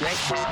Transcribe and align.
Yeah. 0.00 0.42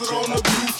It's 0.00 0.10
on 0.10 0.28
the 0.28 0.42
blue 0.42 0.73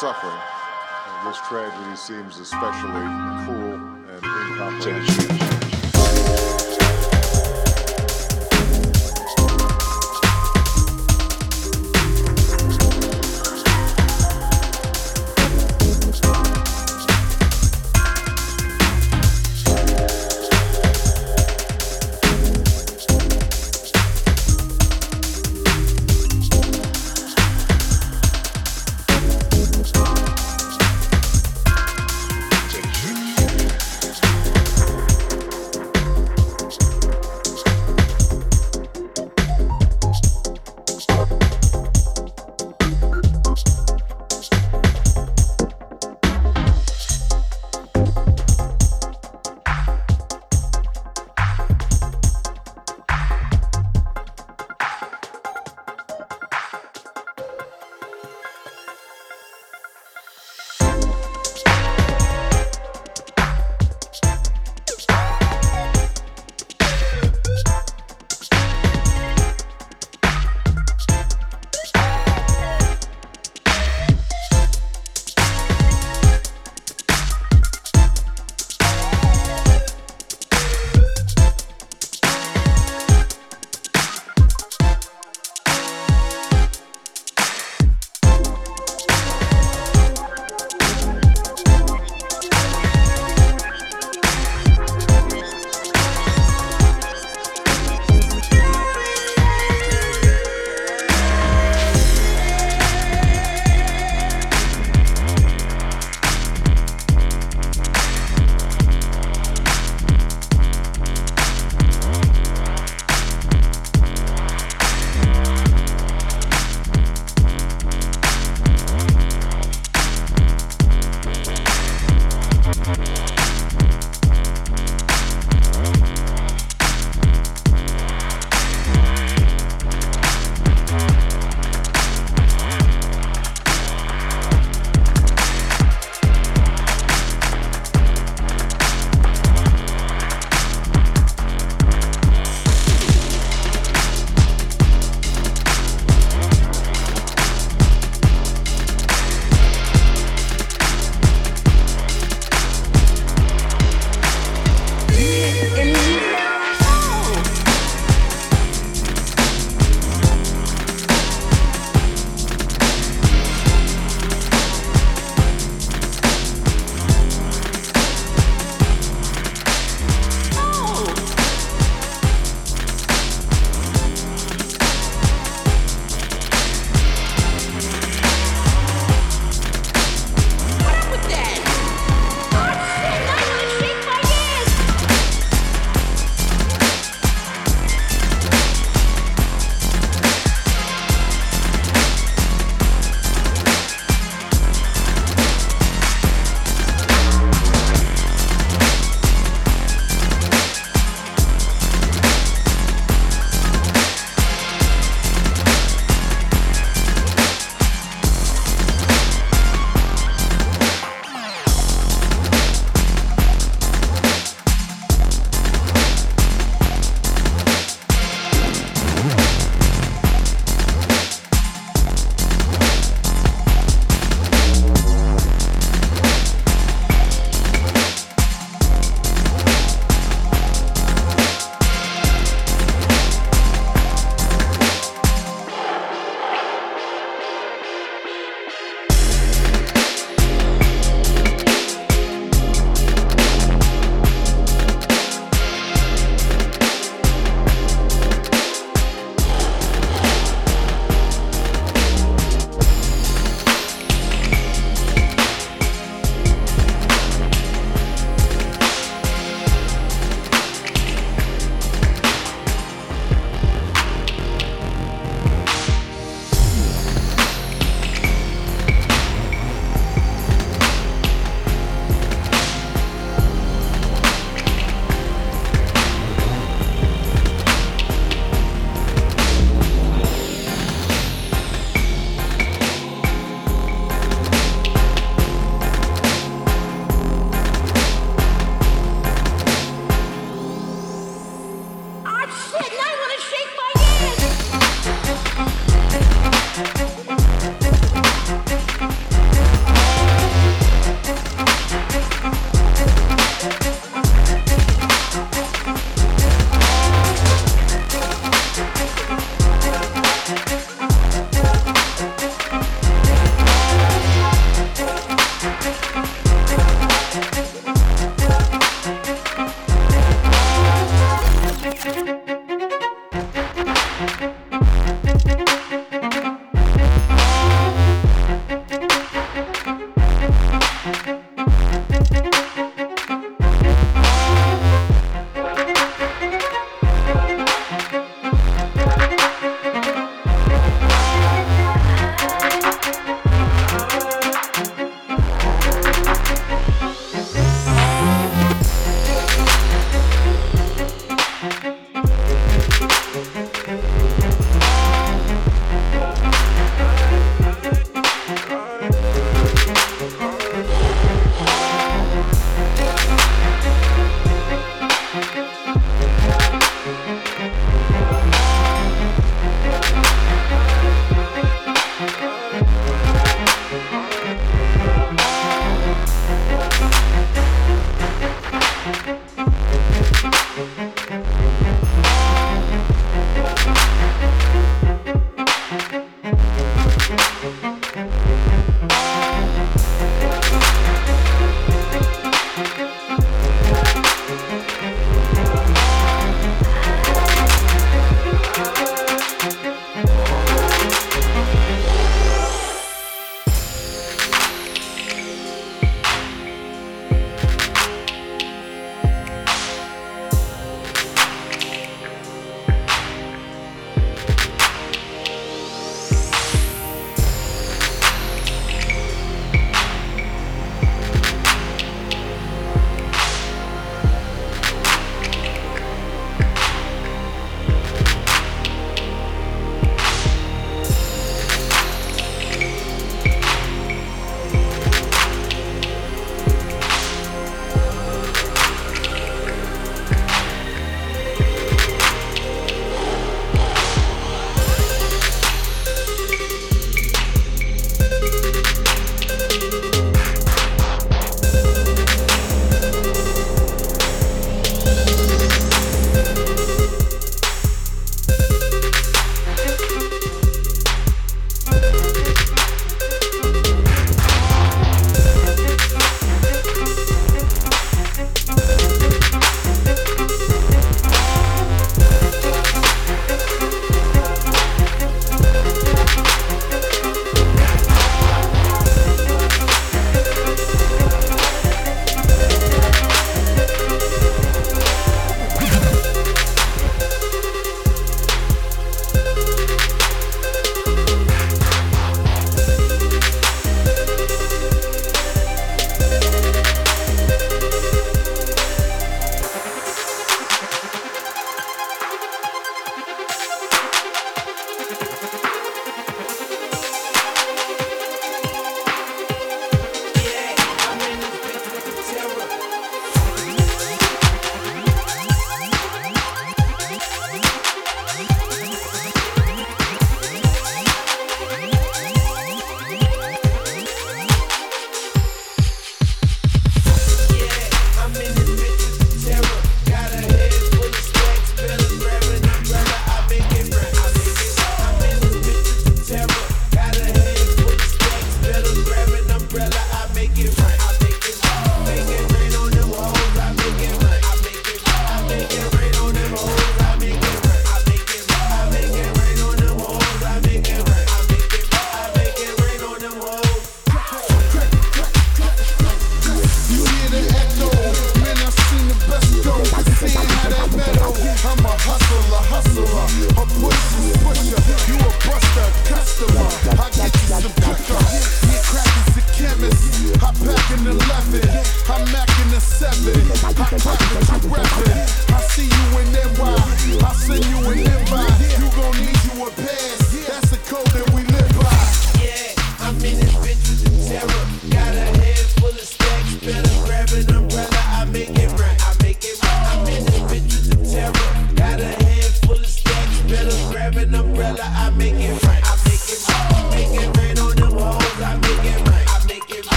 suffering, 0.00 0.32
uh, 0.32 1.28
this 1.28 1.38
tragedy 1.46 1.94
seems 1.94 2.40
especially 2.40 2.90
cruel 3.44 3.74
and 4.10 4.24
incomprehensible. 4.24 5.53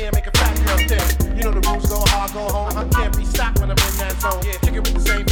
can, 0.00 0.10
make 0.14 0.26
a 0.26 0.30
fat 0.32 0.56
girl 0.66 0.88
dance. 0.88 1.16
You 1.36 1.44
know 1.44 1.52
the 1.52 1.68
rules, 1.68 1.86
go 1.86 2.00
hard, 2.06 2.32
go 2.32 2.40
home. 2.40 2.76
I 2.76 2.84
can't 2.88 3.16
be 3.16 3.24
stopped 3.24 3.60
when 3.60 3.70
I'm 3.70 3.76
in 3.76 3.96
that 3.98 4.20
zone. 4.20 4.42
Yeah, 4.44 4.58
kick 4.60 4.74
it 4.74 4.80
with 4.80 4.94
the 4.94 5.00
same 5.00 5.29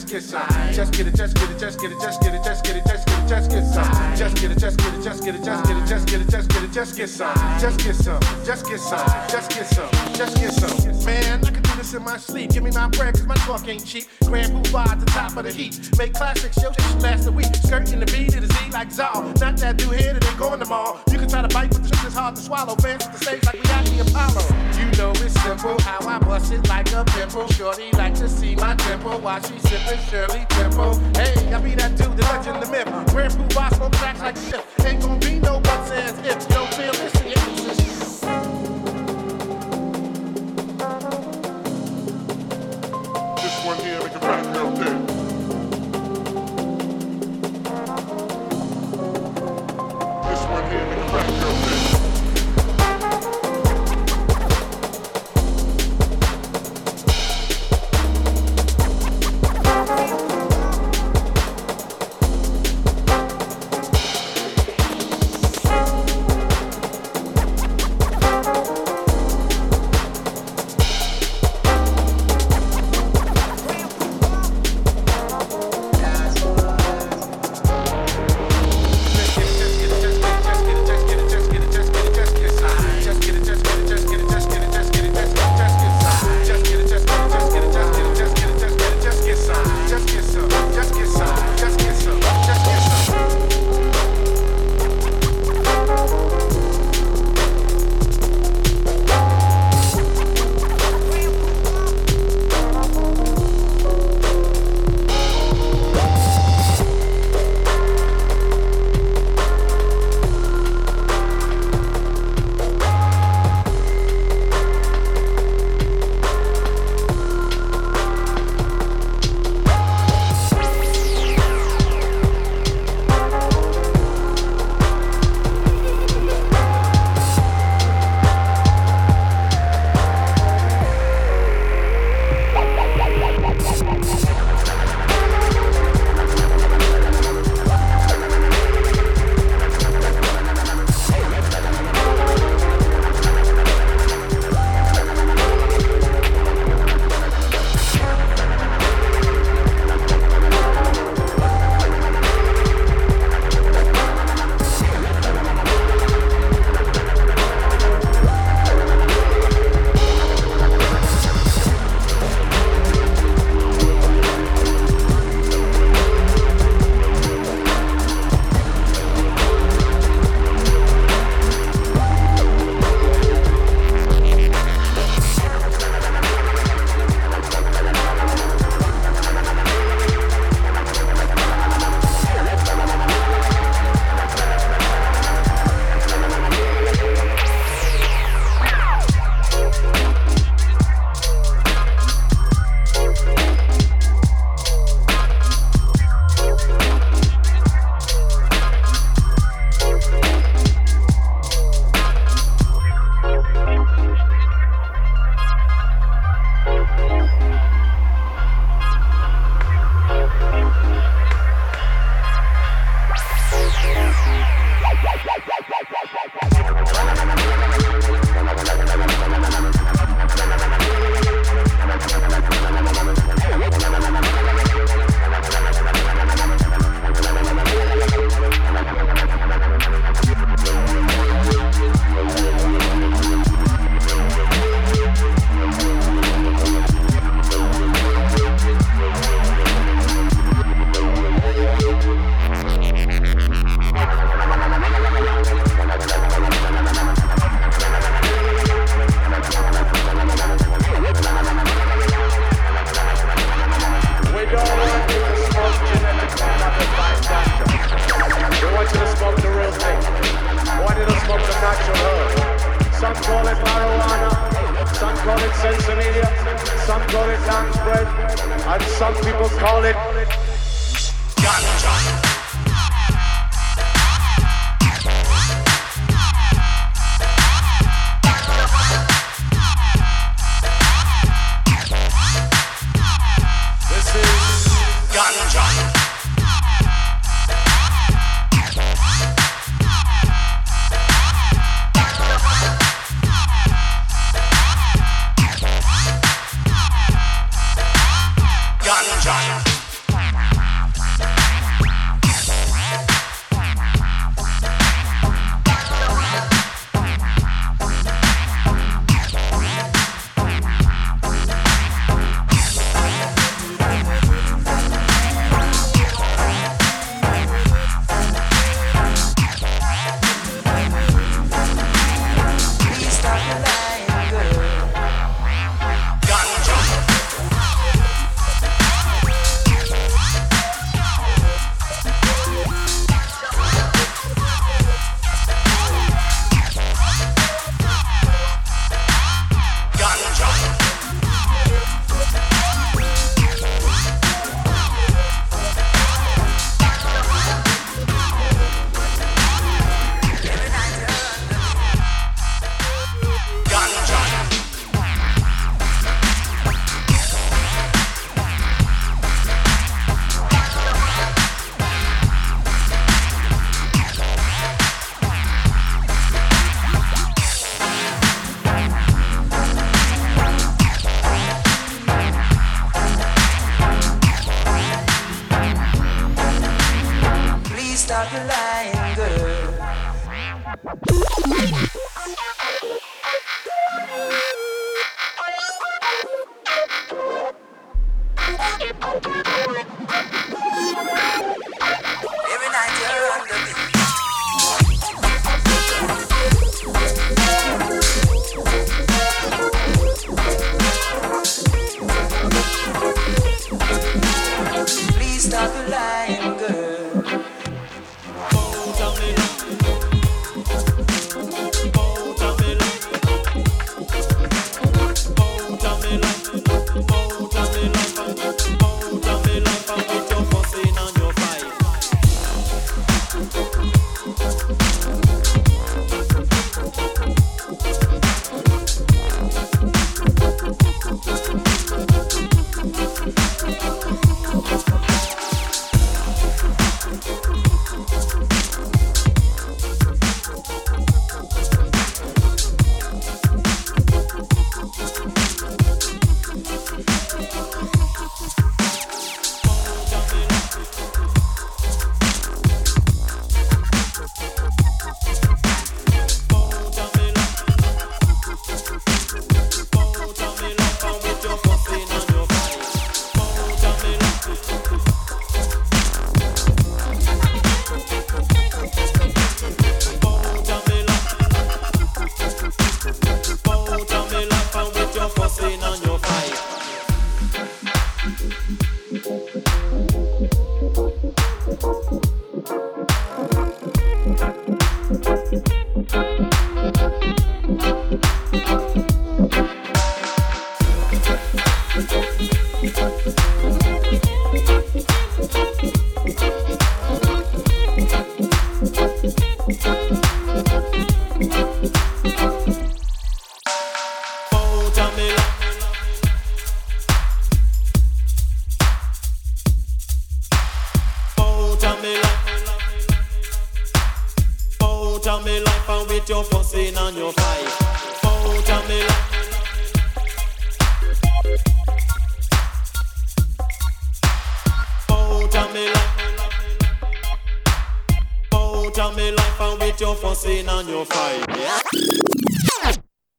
just 0.00 0.12
get 0.12 0.22
some. 0.22 0.72
Just 0.72 0.92
get 0.92 1.06
it, 1.06 1.14
just 1.14 1.34
get 1.36 1.50
it, 1.50 1.58
just 1.58 1.80
get 1.80 1.92
it, 1.92 2.00
just 2.00 2.20
get 2.22 2.34
it, 2.34 2.44
just 2.44 2.64
get 2.64 2.76
it, 2.76 2.84
just 2.86 3.06
get 3.06 3.18
it, 3.18 3.28
just 3.28 3.50
get 3.50 3.64
some. 3.64 4.16
Just 4.16 4.36
get 4.36 4.50
it, 4.50 4.58
just 4.58 4.78
get 4.78 4.94
it, 4.94 5.02
just 5.02 5.24
get 5.24 5.34
it, 5.34 5.44
just 5.44 5.64
get 5.66 5.76
it, 5.76 5.86
just 5.86 6.06
get 6.06 6.20
it, 6.20 6.30
just 6.30 6.48
get 6.48 6.62
it, 6.62 6.72
just 6.72 6.96
get 6.96 7.08
some. 7.08 7.60
Just 7.60 7.78
get 7.84 7.96
some, 7.96 8.20
just 8.44 8.66
get 8.66 8.80
some, 8.80 9.28
just 9.28 9.50
get 9.50 9.66
some, 9.66 9.90
just 10.14 10.36
get 10.36 10.52
some. 10.52 11.04
Man, 11.04 11.44
I 11.44 11.50
could 11.50 11.69
this 11.80 11.94
in 11.94 12.04
my 12.04 12.16
sleep. 12.18 12.50
Give 12.50 12.62
me 12.62 12.70
my 12.70 12.88
bread, 12.88 13.14
cause 13.14 13.26
my 13.26 13.34
talk 13.36 13.66
ain't 13.66 13.84
cheap. 13.86 14.04
Grand 14.24 14.52
Puba 14.52 14.86
at 14.86 15.00
the 15.00 15.06
top 15.06 15.36
of 15.36 15.44
the 15.44 15.52
heat. 15.52 15.90
Make 15.96 16.12
classics, 16.12 16.56
yo, 16.62 16.70
should 16.72 17.02
last 17.02 17.26
a 17.26 17.32
week. 17.32 17.54
Skirting 17.64 18.00
the 18.00 18.06
beat 18.06 18.32
to 18.32 18.40
the 18.40 18.46
Z 18.46 18.70
like 18.70 18.90
Zal. 18.92 19.22
Not 19.40 19.56
that 19.56 19.76
dude 19.78 19.94
here 19.98 20.12
that 20.12 20.24
ain't 20.24 20.38
going 20.38 20.60
to 20.60 20.66
mall. 20.66 21.00
You 21.10 21.18
can 21.18 21.28
try 21.28 21.42
to 21.42 21.48
bite, 21.48 21.70
but 21.70 21.82
the 21.82 21.88
shit 21.88 22.06
is 22.06 22.14
hard 22.14 22.36
to 22.36 22.42
swallow. 22.42 22.74
Fans 22.76 23.04
at 23.04 23.12
the 23.12 23.18
stage 23.24 23.44
like 23.44 23.54
we 23.54 23.62
got 23.62 23.84
the 23.86 24.00
Apollo. 24.00 24.44
You 24.78 24.86
know 24.98 25.10
it's 25.24 25.34
simple 25.40 25.80
how 25.80 26.06
I 26.06 26.18
bust 26.18 26.52
it 26.52 26.68
like 26.68 26.92
a 26.92 27.04
pimple. 27.04 27.48
Shorty 27.48 27.90
like 27.92 28.14
to 28.16 28.28
see 28.28 28.54
my 28.56 28.74
tempo 28.76 29.18
while 29.18 29.40
she 29.42 29.58
sipping 29.60 30.00
Shirley 30.08 30.44
Temple. 30.50 30.98
Hey, 31.16 31.34
I 31.52 31.58
be 31.60 31.74
that 31.76 31.96
dude, 31.96 32.16
the 32.16 32.22
legend, 32.28 32.62
the 32.62 32.70
myth. 32.70 32.88
Grand 33.12 33.32
Puba 33.32 33.74
smoke 33.74 33.92
tracks 33.92 34.20
like 34.20 34.36
shit. 34.36 34.64
Ain't 34.84 35.00
gonna 35.00 35.18
be 35.18 35.39